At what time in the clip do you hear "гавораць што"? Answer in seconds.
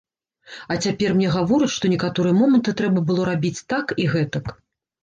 1.35-1.93